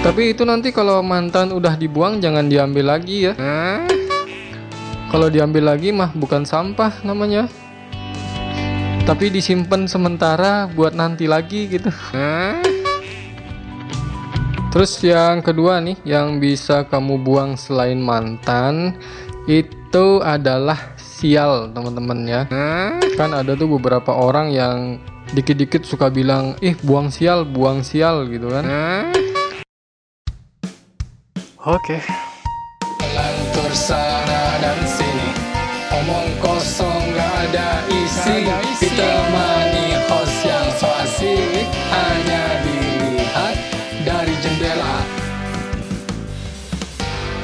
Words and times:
Tapi 0.00 0.32
itu 0.32 0.48
nanti 0.48 0.72
kalau 0.72 1.04
mantan 1.04 1.52
udah 1.52 1.76
dibuang 1.76 2.24
jangan 2.24 2.48
diambil 2.48 2.96
lagi 2.96 3.28
ya. 3.28 3.36
Kalau 5.12 5.28
diambil 5.28 5.76
lagi 5.76 5.92
mah 5.92 6.10
bukan 6.16 6.48
sampah 6.48 7.04
namanya. 7.04 7.46
Tapi 9.04 9.28
disimpan 9.28 9.84
sementara 9.84 10.72
buat 10.72 10.96
nanti 10.96 11.28
lagi 11.28 11.68
gitu. 11.68 11.92
Terus 14.70 14.92
yang 15.02 15.42
kedua 15.42 15.82
nih 15.82 15.98
yang 16.06 16.38
bisa 16.38 16.86
kamu 16.86 17.20
buang 17.20 17.58
selain 17.58 17.98
mantan 17.98 18.94
itu 19.50 20.22
adalah 20.22 20.94
sial 20.96 21.74
teman-teman 21.74 22.18
ya. 22.24 22.42
Kan 23.18 23.34
ada 23.34 23.52
tuh 23.58 23.66
beberapa 23.76 24.14
orang 24.14 24.54
yang 24.54 25.02
dikit-dikit 25.34 25.82
suka 25.82 26.06
bilang, 26.08 26.54
"Ih, 26.62 26.78
buang 26.80 27.10
sial, 27.10 27.42
buang 27.44 27.82
sial" 27.82 28.30
gitu 28.30 28.46
kan. 28.46 28.64
Oke. 31.68 32.00
Lantur 33.12 33.68
sana 33.76 34.56
dan 34.64 34.80
sini 34.88 35.28
Omong 35.92 36.32
kosong 36.40 37.12
gak 37.12 37.52
ada 37.52 37.84
isi 37.92 38.48
Ditemani 38.80 39.92
host 40.08 40.40
yang 40.40 40.68
so 40.80 40.88
asik 41.04 41.68
Hanya 41.92 42.64
dilihat 42.64 43.56
dari 44.08 44.34
jendela 44.40 45.04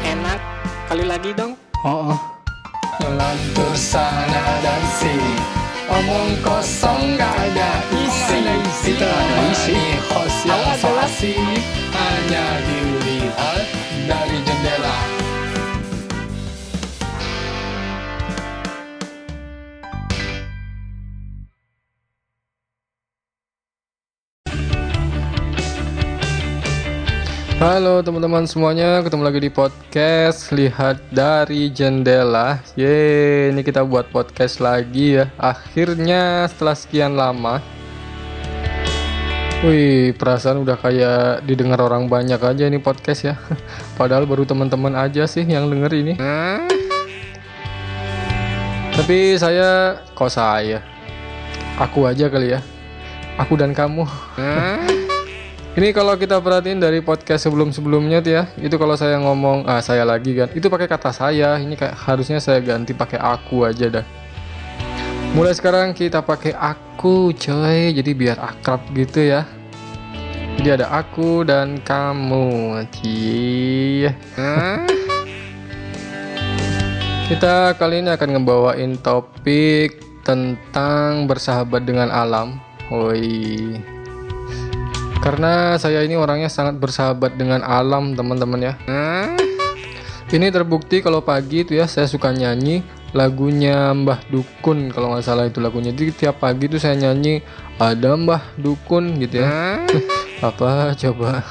Enak. 0.00 0.40
Kali 0.88 1.04
lagi 1.04 1.36
dong. 1.36 1.52
Oh, 1.84 2.16
oh. 2.16 2.18
Lantur 3.04 3.76
sana 3.76 4.44
dan 4.64 4.82
sini 4.96 5.36
Omong 5.92 6.40
kosong 6.40 7.20
gak 7.20 7.36
ada 7.36 7.84
isi 7.92 7.95
Halo 27.56 28.04
teman-teman 28.04 28.44
semuanya, 28.44 29.00
ketemu 29.00 29.22
lagi 29.24 29.40
di 29.40 29.48
podcast 29.48 30.52
Lihat 30.52 31.00
dari 31.08 31.72
Jendela. 31.72 32.60
Yeay, 32.76 33.48
ini 33.48 33.64
kita 33.64 33.80
buat 33.80 34.12
podcast 34.12 34.60
lagi 34.60 35.16
ya. 35.16 35.32
Akhirnya 35.40 36.44
setelah 36.52 36.76
sekian 36.76 37.16
lama. 37.16 37.64
Wih, 39.64 40.12
perasaan 40.20 40.68
udah 40.68 40.76
kayak 40.76 41.48
didengar 41.48 41.80
orang 41.80 42.12
banyak 42.12 42.36
aja 42.36 42.68
ini 42.68 42.76
podcast 42.76 43.24
ya. 43.24 43.40
Padahal 43.98 44.28
baru 44.28 44.44
teman-teman 44.44 44.92
aja 44.92 45.24
sih 45.24 45.48
yang 45.48 45.72
denger 45.72 45.92
ini. 45.96 46.12
Tapi 49.00 49.40
saya, 49.40 49.96
kok 50.12 50.28
saya? 50.28 50.84
Aku 51.80 52.04
aja 52.04 52.28
kali 52.28 52.52
ya. 52.52 52.60
Aku 53.40 53.56
dan 53.56 53.72
kamu. 53.72 54.04
Ini 55.76 55.92
kalau 55.92 56.16
kita 56.16 56.40
perhatiin 56.40 56.80
dari 56.80 57.04
podcast 57.04 57.44
sebelum-sebelumnya 57.44 58.24
tuh 58.24 58.32
ya, 58.32 58.48
itu 58.56 58.80
kalau 58.80 58.96
saya 58.96 59.20
ngomong 59.20 59.68
ah 59.68 59.84
saya 59.84 60.08
lagi 60.08 60.32
kan, 60.32 60.48
itu 60.56 60.72
pakai 60.72 60.88
kata 60.88 61.12
saya. 61.12 61.60
Ini 61.60 61.76
kayak 61.76 61.92
harusnya 62.00 62.40
saya 62.40 62.64
ganti 62.64 62.96
pakai 62.96 63.20
aku 63.20 63.68
aja 63.68 64.00
dah. 64.00 64.06
Mulai 65.36 65.52
sekarang 65.52 65.92
kita 65.92 66.24
pakai 66.24 66.56
aku, 66.56 67.28
coy. 67.36 67.92
Jadi 67.92 68.10
biar 68.16 68.40
akrab 68.40 68.88
gitu 68.96 69.20
ya. 69.20 69.44
Jadi 70.56 70.80
ada 70.80 70.88
aku 70.96 71.44
dan 71.44 71.76
kamu. 71.84 72.80
Cie. 72.96 74.16
Kita 77.28 77.76
kali 77.76 78.00
ini 78.00 78.16
akan 78.16 78.28
ngebawain 78.32 78.96
topik 79.04 80.00
tentang 80.24 81.28
bersahabat 81.28 81.84
dengan 81.84 82.08
alam. 82.08 82.56
Woi. 82.88 83.95
Karena 85.26 85.74
saya 85.74 86.06
ini 86.06 86.14
orangnya 86.14 86.46
sangat 86.46 86.78
bersahabat 86.78 87.34
dengan 87.34 87.58
alam, 87.66 88.14
teman-teman 88.14 88.62
ya. 88.62 88.74
Ini 90.30 90.54
terbukti 90.54 91.02
kalau 91.02 91.18
pagi 91.18 91.66
itu 91.66 91.74
ya 91.74 91.90
saya 91.90 92.06
suka 92.06 92.30
nyanyi 92.30 92.86
lagunya 93.10 93.90
Mbah 93.90 94.22
Dukun 94.30 94.94
kalau 94.94 95.10
nggak 95.10 95.26
salah 95.26 95.50
itu 95.50 95.58
lagunya. 95.58 95.90
Jadi 95.90 96.14
tiap 96.14 96.38
pagi 96.38 96.70
tuh 96.70 96.78
saya 96.78 96.94
nyanyi 96.94 97.42
ada 97.74 98.14
Mbah 98.14 98.54
Dukun 98.54 99.18
gitu 99.18 99.42
ya. 99.42 99.82
Apa 100.46 100.94
coba? 100.94 101.42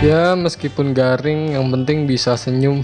Ya 0.00 0.32
meskipun 0.32 0.96
garing 0.96 1.60
yang 1.60 1.68
penting 1.68 2.08
bisa 2.08 2.40
senyum. 2.40 2.80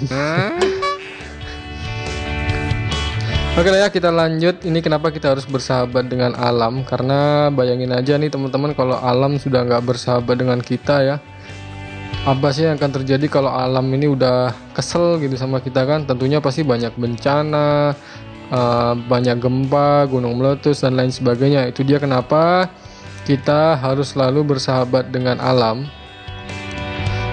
Oke 3.55 3.71
lah 3.71 3.87
ya 3.87 3.89
kita 3.89 4.11
lanjut. 4.11 4.67
Ini 4.67 4.83
kenapa 4.83 5.15
kita 5.15 5.31
harus 5.31 5.47
bersahabat 5.47 6.11
dengan 6.11 6.35
alam? 6.35 6.83
Karena 6.83 7.55
bayangin 7.55 7.95
aja 7.95 8.19
nih 8.19 8.27
teman-teman 8.27 8.75
kalau 8.75 8.99
alam 8.99 9.39
sudah 9.39 9.63
nggak 9.63 9.95
bersahabat 9.95 10.43
dengan 10.43 10.59
kita 10.59 11.07
ya. 11.07 11.17
Apa 12.27 12.51
sih 12.51 12.67
yang 12.67 12.75
akan 12.75 12.91
terjadi 12.99 13.31
kalau 13.31 13.55
alam 13.55 13.87
ini 13.95 14.11
udah 14.11 14.51
kesel 14.75 15.23
gitu 15.23 15.39
sama 15.39 15.63
kita 15.63 15.87
kan? 15.87 16.03
Tentunya 16.03 16.43
pasti 16.43 16.67
banyak 16.67 16.99
bencana, 16.99 17.95
eh, 18.51 18.95
banyak 19.07 19.39
gempa, 19.39 20.11
gunung 20.11 20.35
meletus 20.35 20.83
dan 20.83 20.99
lain 20.99 21.15
sebagainya. 21.15 21.71
Itu 21.71 21.87
dia 21.87 22.03
kenapa 22.03 22.67
kita 23.23 23.79
harus 23.79 24.19
selalu 24.19 24.59
bersahabat 24.59 25.15
dengan 25.15 25.39
alam. 25.39 25.87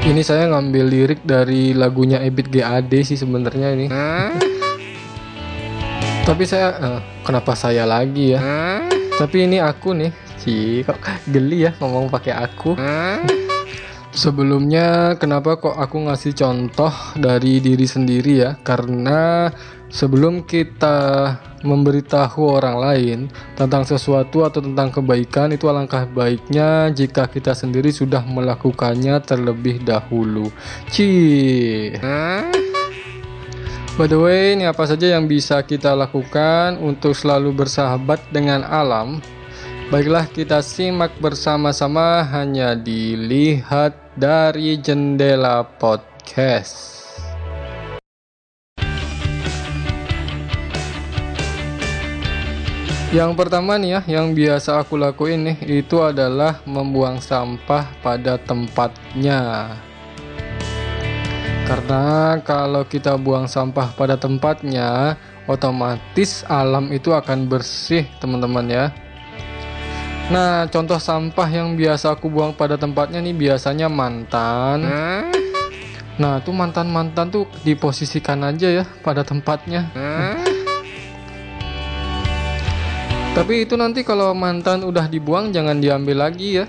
Ini 0.05 0.21
saya 0.21 0.53
ngambil 0.53 0.85
lirik 0.85 1.25
dari 1.25 1.73
lagunya 1.73 2.21
Ebit 2.21 2.53
GAD 2.53 2.93
sih 3.09 3.17
sebenarnya 3.17 3.73
ini. 3.73 3.89
Tapi 6.31 6.47
saya 6.47 6.71
eh, 6.79 6.99
kenapa 7.27 7.59
saya 7.59 7.83
lagi 7.83 8.31
ya? 8.31 8.39
Tapi 9.19 9.51
ini 9.51 9.59
aku 9.59 9.91
nih, 9.91 10.15
Ci, 10.39 10.79
kok 10.79 10.95
geli 11.27 11.67
ya 11.67 11.75
ngomong 11.75 12.07
pakai 12.07 12.31
aku. 12.31 12.79
Sebelumnya 14.15 15.19
kenapa 15.19 15.59
kok 15.59 15.75
aku 15.75 16.07
ngasih 16.07 16.31
contoh 16.31 16.95
dari 17.19 17.59
diri 17.59 17.83
sendiri 17.83 18.47
ya? 18.47 18.55
Karena 18.63 19.51
sebelum 19.91 20.47
kita 20.47 21.35
memberitahu 21.67 22.47
orang 22.47 22.79
lain 22.79 23.19
tentang 23.59 23.83
sesuatu 23.83 24.47
atau 24.47 24.63
tentang 24.63 24.87
kebaikan 24.87 25.51
itu 25.51 25.67
alangkah 25.67 26.07
baiknya 26.07 26.95
jika 26.95 27.27
kita 27.27 27.51
sendiri 27.51 27.91
sudah 27.91 28.23
melakukannya 28.23 29.19
terlebih 29.19 29.83
dahulu. 29.83 30.47
Ci. 30.87 31.91
By 33.99 34.07
the 34.07 34.15
way, 34.15 34.55
ini 34.55 34.63
apa 34.63 34.87
saja 34.87 35.19
yang 35.19 35.27
bisa 35.27 35.59
kita 35.67 35.91
lakukan 35.91 36.79
untuk 36.79 37.11
selalu 37.11 37.51
bersahabat 37.51 38.23
dengan 38.31 38.63
alam? 38.63 39.19
Baiklah, 39.91 40.31
kita 40.31 40.63
simak 40.63 41.11
bersama-sama 41.19 42.23
hanya 42.31 42.71
dilihat 42.71 43.91
dari 44.15 44.79
jendela 44.79 45.67
podcast. 45.67 47.03
Yang 53.11 53.31
pertama 53.35 53.75
nih 53.75 53.99
ya, 53.99 54.01
yang 54.07 54.31
biasa 54.31 54.87
aku 54.87 54.95
lakuin 54.95 55.51
nih 55.51 55.83
itu 55.83 55.99
adalah 55.99 56.63
membuang 56.63 57.19
sampah 57.19 57.91
pada 57.99 58.39
tempatnya. 58.39 59.90
Karena 61.71 62.35
kalau 62.43 62.83
kita 62.83 63.15
buang 63.15 63.47
sampah 63.47 63.95
pada 63.95 64.19
tempatnya, 64.19 65.15
otomatis 65.47 66.43
alam 66.51 66.91
itu 66.91 67.15
akan 67.15 67.47
bersih, 67.47 68.11
teman-teman 68.19 68.67
ya. 68.67 68.85
Nah, 70.27 70.67
contoh 70.67 70.99
sampah 70.99 71.47
yang 71.47 71.79
biasa 71.79 72.11
aku 72.11 72.27
buang 72.27 72.51
pada 72.51 72.75
tempatnya 72.75 73.23
nih 73.23 73.31
biasanya 73.31 73.87
mantan. 73.87 74.83
Nah, 76.19 76.43
tuh 76.43 76.51
mantan-mantan 76.51 77.31
tuh 77.31 77.47
diposisikan 77.63 78.43
aja 78.43 78.67
ya 78.67 78.83
pada 78.99 79.23
tempatnya. 79.23 79.87
Tapi 83.31 83.63
itu 83.63 83.79
nanti 83.79 84.03
kalau 84.03 84.35
mantan 84.35 84.83
udah 84.83 85.07
dibuang 85.07 85.55
jangan 85.55 85.79
diambil 85.79 86.27
lagi 86.27 86.59
ya. 86.59 86.67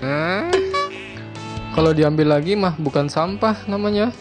Kalau 1.75 1.91
diambil 1.91 2.39
lagi 2.39 2.55
mah 2.55 2.79
bukan 2.79 3.11
sampah 3.11 3.67
namanya 3.67 4.15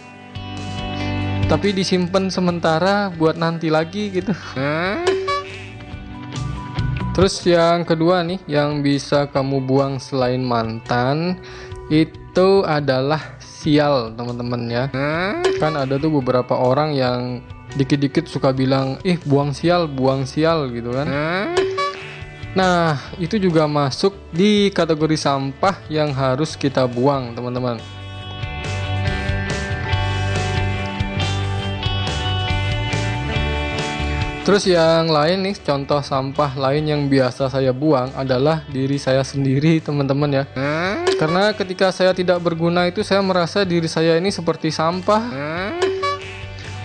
tapi 1.47 1.75
disimpan 1.75 2.31
sementara 2.31 3.11
buat 3.15 3.39
nanti 3.39 3.71
lagi 3.71 4.11
gitu. 4.11 4.35
Terus 7.13 7.45
yang 7.45 7.85
kedua 7.85 8.25
nih 8.25 8.41
yang 8.49 8.81
bisa 8.81 9.29
kamu 9.29 9.61
buang 9.63 10.01
selain 10.01 10.41
mantan 10.41 11.37
itu 11.93 12.65
adalah 12.65 13.37
sial 13.39 14.17
teman-teman 14.17 14.63
ya. 14.73 14.85
Kan 15.61 15.77
ada 15.77 16.01
tuh 16.01 16.09
beberapa 16.19 16.57
orang 16.57 16.97
yang 16.97 17.45
dikit-dikit 17.73 18.29
suka 18.29 18.53
bilang 18.53 18.97
ih 19.05 19.21
buang 19.29 19.53
sial, 19.53 19.89
buang 19.93 20.25
sial 20.25 20.73
gitu 20.73 20.93
kan. 20.93 21.09
Nah 22.57 23.01
itu 23.21 23.37
juga 23.41 23.69
masuk 23.69 24.17
di 24.33 24.73
kategori 24.73 25.17
sampah 25.21 25.85
yang 25.93 26.17
harus 26.17 26.57
kita 26.57 26.89
buang 26.89 27.37
teman-teman. 27.37 27.77
Terus 34.43 34.67
yang 34.67 35.07
lain 35.07 35.47
nih, 35.47 35.55
contoh 35.63 36.03
sampah 36.03 36.59
lain 36.59 36.83
yang 36.91 37.03
biasa 37.07 37.47
saya 37.47 37.71
buang 37.71 38.11
adalah 38.19 38.67
diri 38.67 38.99
saya 38.99 39.23
sendiri, 39.23 39.79
teman-teman 39.79 40.43
ya. 40.43 40.45
Karena 41.15 41.55
ketika 41.55 41.95
saya 41.95 42.11
tidak 42.11 42.43
berguna 42.43 42.91
itu 42.91 43.07
saya 43.07 43.23
merasa 43.23 43.63
diri 43.63 43.87
saya 43.87 44.19
ini 44.19 44.35
seperti 44.35 44.75
sampah. 44.75 45.23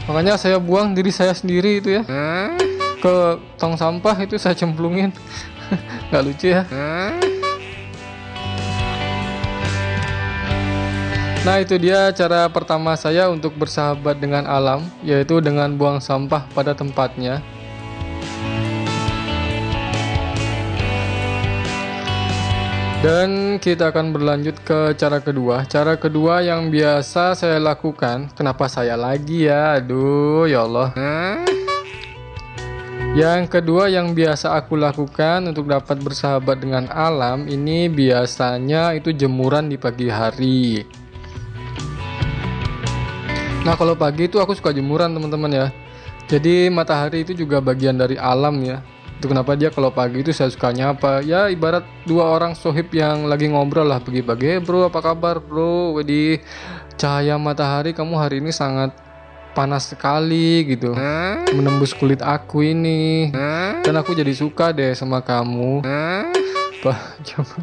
Makanya 0.06 0.38
saya 0.38 0.62
buang 0.62 0.94
diri 0.94 1.10
saya 1.10 1.34
sendiri 1.34 1.82
itu 1.82 1.98
ya. 1.98 2.06
Ke 3.02 3.42
tong 3.58 3.74
sampah 3.74 4.16
itu 4.22 4.38
saya 4.38 4.54
cemplungin. 4.54 5.10
Gak 6.14 6.22
lucu 6.22 6.54
ya. 6.54 6.62
Nah 11.46 11.62
itu 11.62 11.78
dia 11.78 12.10
cara 12.16 12.50
pertama 12.50 12.98
saya 12.98 13.30
untuk 13.30 13.54
bersahabat 13.60 14.18
dengan 14.18 14.50
alam 14.50 14.82
Yaitu 15.06 15.38
dengan 15.44 15.70
buang 15.78 16.02
sampah 16.02 16.50
pada 16.56 16.74
tempatnya. 16.74 17.44
Dan 22.98 23.62
kita 23.62 23.94
akan 23.94 24.10
berlanjut 24.10 24.58
ke 24.66 24.98
cara 24.98 25.22
kedua. 25.22 25.70
Cara 25.70 25.94
kedua 26.02 26.42
yang 26.42 26.74
biasa 26.74 27.38
saya 27.38 27.62
lakukan 27.62 28.34
Kenapa 28.34 28.66
saya 28.66 28.98
lagi 28.98 29.46
ya? 29.46 29.78
Aduh 29.78 30.50
ya 30.50 30.66
Allah. 30.66 30.90
Yang 33.14 33.54
kedua 33.54 33.90
yang 33.90 34.18
biasa 34.18 34.58
aku 34.58 34.78
lakukan 34.78 35.46
untuk 35.46 35.70
dapat 35.70 36.02
bersahabat 36.02 36.58
dengan 36.58 36.90
alam 36.90 37.46
Ini 37.46 37.90
biasanya 37.90 38.98
itu 38.98 39.14
jemuran 39.14 39.70
di 39.70 39.78
pagi 39.78 40.10
hari 40.10 40.97
Nah 43.68 43.76
kalau 43.76 44.00
pagi 44.00 44.32
itu 44.32 44.40
aku 44.40 44.56
suka 44.56 44.72
jemuran 44.72 45.12
teman-teman 45.12 45.52
ya. 45.52 45.68
Jadi 46.32 46.72
matahari 46.72 47.28
itu 47.28 47.36
juga 47.36 47.60
bagian 47.60 48.00
dari 48.00 48.16
alam 48.16 48.56
ya. 48.64 48.80
Itu 49.20 49.28
kenapa 49.28 49.60
dia 49.60 49.68
kalau 49.68 49.92
pagi 49.92 50.24
itu 50.24 50.32
saya 50.32 50.48
suka 50.48 50.72
nyapa 50.72 51.20
ya 51.20 51.52
ibarat 51.52 51.84
dua 52.08 52.32
orang 52.32 52.56
sohib 52.56 52.88
yang 52.96 53.28
lagi 53.28 53.52
ngobrol 53.52 53.84
lah. 53.84 54.00
Pagi-pagi 54.00 54.56
eh, 54.56 54.60
bro 54.64 54.88
apa 54.88 55.04
kabar 55.04 55.44
bro? 55.44 56.00
Di 56.00 56.40
cahaya 56.96 57.36
matahari 57.36 57.92
kamu 57.92 58.16
hari 58.16 58.40
ini 58.40 58.56
sangat 58.56 58.96
panas 59.52 59.92
sekali 59.92 60.64
gitu. 60.64 60.96
Menembus 61.52 61.92
kulit 61.92 62.24
aku 62.24 62.64
ini. 62.64 63.36
Dan 63.84 64.00
aku 64.00 64.16
jadi 64.16 64.32
suka 64.32 64.72
deh 64.72 64.96
sama 64.96 65.20
kamu. 65.20 65.84
Pak 66.80 67.00
coba 67.28 67.60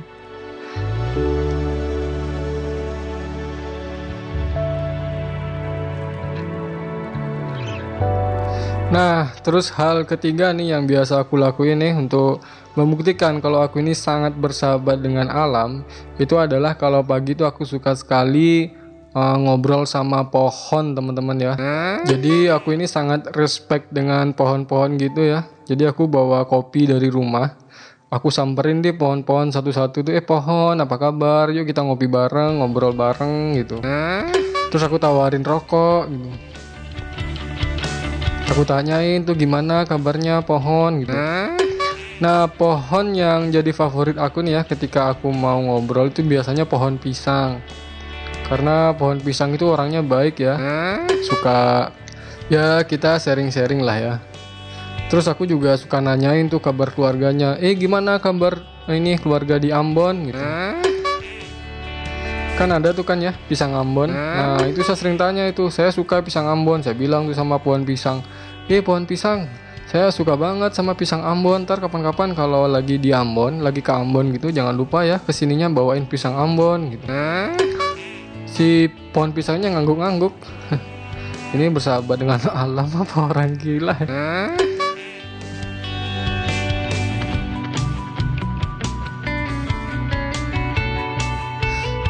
Nah, 8.95 9.35
terus 9.43 9.75
hal 9.75 10.07
ketiga 10.07 10.55
nih 10.55 10.71
yang 10.71 10.87
biasa 10.87 11.27
aku 11.27 11.35
lakuin 11.35 11.83
nih 11.83 11.99
untuk 11.99 12.39
membuktikan 12.79 13.43
kalau 13.43 13.59
aku 13.59 13.83
ini 13.83 13.91
sangat 13.91 14.39
bersahabat 14.39 15.03
dengan 15.03 15.27
alam, 15.35 15.83
itu 16.15 16.39
adalah 16.39 16.79
kalau 16.79 17.03
pagi 17.03 17.35
itu 17.35 17.43
aku 17.43 17.67
suka 17.67 17.99
sekali 17.99 18.71
uh, 19.11 19.35
ngobrol 19.35 19.83
sama 19.83 20.31
pohon, 20.31 20.95
teman-teman 20.95 21.35
ya. 21.43 21.53
Jadi 22.07 22.47
aku 22.47 22.79
ini 22.79 22.87
sangat 22.87 23.35
respect 23.35 23.91
dengan 23.91 24.31
pohon-pohon 24.31 24.95
gitu 25.03 25.27
ya. 25.27 25.43
Jadi 25.67 25.91
aku 25.91 26.07
bawa 26.07 26.47
kopi 26.47 26.87
dari 26.87 27.11
rumah. 27.11 27.51
Aku 28.15 28.31
samperin 28.31 28.79
deh 28.79 28.95
pohon-pohon 28.95 29.51
satu-satu 29.51 30.07
tuh, 30.07 30.15
eh 30.15 30.23
pohon 30.23 30.79
apa 30.79 30.95
kabar? 31.03 31.51
Yuk 31.51 31.67
kita 31.67 31.83
ngopi 31.83 32.07
bareng, 32.07 32.63
ngobrol 32.63 32.95
bareng 32.95 33.59
gitu. 33.59 33.83
Terus 34.71 34.83
aku 34.87 35.03
tawarin 35.03 35.43
rokok 35.43 36.07
gitu 36.15 36.54
aku 38.51 38.63
tanyain 38.63 39.25
tuh 39.25 39.35
gimana 39.35 39.83
kabarnya 39.89 40.45
pohon 40.45 41.03
gitu. 41.03 41.13
Nah 42.23 42.47
pohon 42.47 43.11
yang 43.17 43.51
jadi 43.51 43.75
favorit 43.75 44.17
aku 44.17 44.45
nih 44.45 44.61
ya 44.61 44.63
ketika 44.63 45.11
aku 45.11 45.33
mau 45.35 45.59
ngobrol 45.59 46.09
itu 46.13 46.23
biasanya 46.23 46.69
pohon 46.69 47.01
pisang. 47.01 47.59
Karena 48.47 48.93
pohon 48.95 49.19
pisang 49.19 49.57
itu 49.57 49.67
orangnya 49.67 50.05
baik 50.05 50.39
ya. 50.39 50.55
Suka 51.27 51.91
ya 52.47 52.85
kita 52.85 53.19
sharing-sharing 53.19 53.83
lah 53.83 53.97
ya. 53.97 54.15
Terus 55.11 55.27
aku 55.27 55.45
juga 55.45 55.77
suka 55.77 55.99
nanyain 55.99 56.47
tuh 56.47 56.63
kabar 56.63 56.95
keluarganya. 56.95 57.59
Eh 57.59 57.75
gimana 57.75 58.23
kabar 58.23 58.63
ini 58.87 59.17
keluarga 59.19 59.59
di 59.59 59.73
Ambon 59.73 60.31
gitu 60.31 60.94
kan 62.55 62.71
ada 62.71 62.95
tuh 62.95 63.03
kan 63.03 63.19
ya 63.19 63.35
pisang 63.51 63.75
Ambon. 63.75 64.15
Nah 64.15 64.63
itu 64.71 64.87
saya 64.87 64.95
sering 64.95 65.19
tanya 65.19 65.45
itu 65.51 65.67
saya 65.75 65.91
suka 65.91 66.23
pisang 66.23 66.47
Ambon. 66.47 66.81
Saya 66.81 66.95
bilang 66.95 67.27
tuh 67.27 67.35
sama 67.35 67.59
pohon 67.59 67.83
pisang 67.83 68.23
eh 68.71 68.81
pohon 68.81 69.05
pisang 69.05 69.51
saya 69.91 70.09
suka 70.15 70.39
banget 70.39 70.71
sama 70.73 70.95
pisang 70.95 71.21
Ambon. 71.27 71.67
Ntar 71.67 71.83
kapan-kapan 71.83 72.33
kalau 72.33 72.71
lagi 72.71 72.97
di 73.03 73.11
Ambon 73.11 73.61
lagi 73.61 73.83
ke 73.83 73.91
Ambon 73.91 74.31
gitu 74.33 74.55
jangan 74.55 74.75
lupa 74.75 75.03
ya 75.03 75.19
ke 75.19 75.35
sininya 75.35 75.67
bawain 75.67 76.07
pisang 76.07 76.39
Ambon 76.39 76.95
gitu. 76.95 77.05
Si 78.47 78.87
pohon 79.11 79.35
pisangnya 79.35 79.75
ngangguk-ngangguk. 79.75 80.35
Ini 81.55 81.71
bersahabat 81.71 82.19
dengan 82.19 82.43
alam 82.51 82.91
apa 82.91 83.31
orang 83.31 83.55
gila 83.55 83.95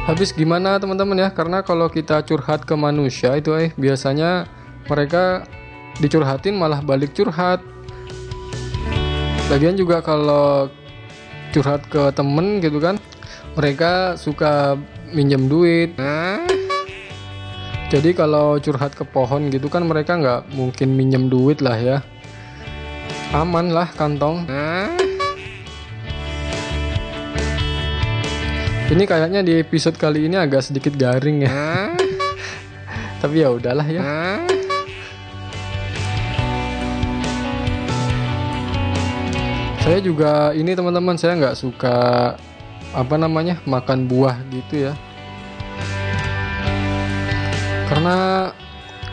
Habis 0.05 0.37
gimana 0.37 0.77
teman-teman 0.77 1.17
ya? 1.17 1.33
Karena 1.33 1.65
kalau 1.65 1.89
kita 1.89 2.21
curhat 2.29 2.69
ke 2.69 2.77
manusia 2.77 3.41
itu 3.41 3.57
eh 3.57 3.73
biasanya 3.73 4.45
mereka 4.85 5.49
dicurhatin 5.97 6.61
malah 6.61 6.85
balik 6.85 7.17
curhat. 7.17 7.65
Lagian 9.49 9.81
juga 9.81 10.05
kalau 10.05 10.69
curhat 11.57 11.89
ke 11.89 12.13
temen 12.13 12.61
gitu 12.61 12.77
kan, 12.85 13.01
mereka 13.57 14.21
suka 14.21 14.77
minjem 15.17 15.49
duit. 15.49 15.97
Jadi 17.89 18.11
kalau 18.13 18.61
curhat 18.61 18.93
ke 18.93 19.09
pohon 19.09 19.49
gitu 19.49 19.73
kan 19.73 19.89
mereka 19.89 20.21
nggak 20.21 20.53
mungkin 20.53 21.01
minjem 21.01 21.33
duit 21.33 21.65
lah 21.65 21.81
ya. 21.81 21.99
Aman 23.33 23.73
lah 23.73 23.89
kantong. 23.97 24.45
Ini 28.85 29.09
kayaknya 29.09 29.41
di 29.41 29.57
episode 29.65 29.97
kali 29.97 30.29
ini 30.29 30.37
agak 30.37 30.61
sedikit 30.61 30.93
garing 30.93 31.49
ya. 31.49 31.89
Tapi 33.25 33.41
ya 33.41 33.49
udahlah 33.49 33.89
ya. 33.89 34.05
Saya 39.81 39.99
juga 40.05 40.53
ini 40.53 40.77
teman-teman 40.77 41.17
saya 41.17 41.33
nggak 41.33 41.57
suka 41.57 41.97
apa 42.93 43.15
namanya 43.17 43.57
makan 43.65 44.05
buah 44.05 44.37
gitu 44.53 44.93
ya. 44.93 44.93
Karena 47.89 48.53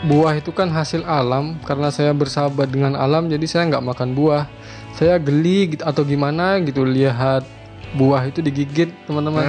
buah 0.04 0.36
itu 0.36 0.52
kan 0.52 0.68
hasil 0.68 1.00
alam. 1.08 1.56
Karena 1.64 1.88
saya 1.88 2.12
bersahabat 2.12 2.68
dengan 2.68 2.92
alam 2.92 3.24
jadi 3.32 3.48
saya 3.48 3.72
nggak 3.72 3.88
makan 3.88 4.12
buah. 4.12 4.44
Saya 5.00 5.16
geli 5.16 5.72
gitu 5.72 5.82
atau 5.88 6.04
gimana 6.04 6.60
gitu 6.60 6.84
lihat 6.84 7.61
buah 7.96 8.24
itu 8.28 8.40
digigit 8.40 8.92
teman-teman. 9.04 9.44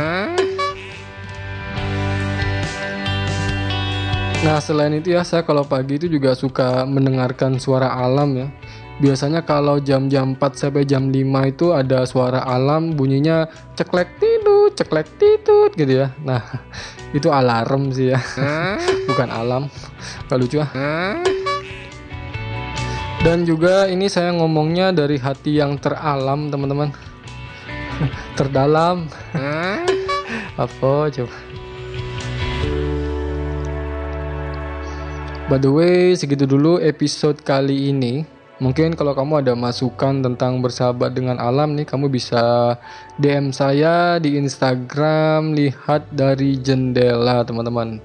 Nah 4.43 4.59
selain 4.59 5.00
itu 5.00 5.15
ya 5.15 5.23
saya 5.23 5.47
kalau 5.47 5.63
pagi 5.63 5.95
itu 5.95 6.12
juga 6.12 6.35
suka 6.35 6.83
mendengarkan 6.83 7.55
suara 7.63 7.95
alam 7.95 8.35
ya. 8.35 8.47
Biasanya 9.00 9.41
kalau 9.41 9.81
jam-jam 9.81 10.38
4 10.38 10.53
sampai 10.53 10.83
jam 10.85 11.09
5 11.09 11.50
itu 11.50 11.73
ada 11.73 12.05
suara 12.05 12.45
alam 12.45 12.93
bunyinya 12.93 13.47
ceklek 13.73 14.19
tidut 14.19 14.75
ceklek 14.75 15.07
tidut 15.15 15.71
gitu 15.79 16.03
ya. 16.03 16.12
Nah 16.27 16.43
itu 17.17 17.31
alarm 17.31 17.95
sih 17.95 18.12
ya. 18.12 18.19
Bukan 19.09 19.31
alam. 19.31 19.71
Kalau 20.27 20.43
lucu 20.43 20.59
ah 20.59 21.23
dan 23.23 23.47
juga 23.47 23.88
ini 23.88 24.12
saya 24.12 24.35
ngomongnya 24.35 24.91
dari 24.91 25.15
hati 25.15 25.55
yang 25.55 25.79
teralam 25.79 26.51
teman-teman 26.51 26.91
terdalam. 28.39 29.10
Apa 30.57 31.10
coba? 31.10 31.36
By 35.51 35.60
the 35.60 35.67
way 35.67 36.15
segitu 36.15 36.48
dulu 36.48 36.79
episode 36.79 37.43
kali 37.43 37.91
ini. 37.91 38.24
Mungkin 38.63 38.95
kalau 38.95 39.12
kamu 39.12 39.43
ada 39.43 39.53
masukan 39.60 40.24
tentang 40.24 40.63
bersahabat 40.63 41.12
dengan 41.12 41.36
alam 41.36 41.75
nih 41.75 41.83
kamu 41.83 42.07
bisa 42.07 42.77
DM 43.19 43.51
saya 43.51 44.24
di 44.24 44.39
Instagram 44.39 45.51
lihat 45.51 46.07
dari 46.15 46.55
jendela 46.63 47.43
teman-teman. 47.43 48.00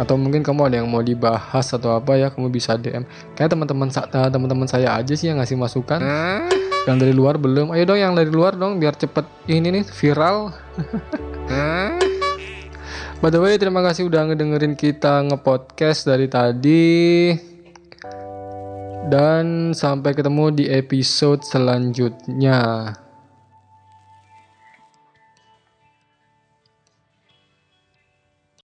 Atau 0.00 0.16
mungkin 0.16 0.40
kamu 0.40 0.72
ada 0.72 0.76
yang 0.80 0.88
mau 0.88 1.04
dibahas 1.04 1.72
atau 1.76 1.92
apa 1.92 2.16
ya 2.16 2.32
kamu 2.32 2.48
bisa 2.48 2.80
DM 2.80 3.04
kayak 3.36 3.52
teman-teman 3.52 3.92
teman-teman 4.32 4.68
saya 4.68 4.96
aja 4.96 5.12
sih 5.12 5.28
yang 5.28 5.44
ngasih 5.44 5.60
masukan 5.60 6.00
yang 6.86 6.98
dari 7.02 7.12
luar 7.12 7.36
belum. 7.36 7.74
Ayo 7.74 7.82
dong 7.84 7.98
yang 7.98 8.14
dari 8.14 8.30
luar 8.30 8.54
dong 8.54 8.78
biar 8.78 8.94
cepet 8.94 9.26
ini 9.50 9.82
nih 9.82 9.84
viral. 9.84 10.54
By 13.18 13.32
the 13.32 13.40
way 13.42 13.58
terima 13.58 13.82
kasih 13.82 14.06
udah 14.06 14.30
ngedengerin 14.30 14.78
kita 14.78 15.26
ngepodcast 15.26 16.06
dari 16.06 16.30
tadi. 16.30 17.34
Dan 19.06 19.70
sampai 19.70 20.14
ketemu 20.14 20.50
di 20.50 20.64
episode 20.66 21.42
selanjutnya. 21.46 22.90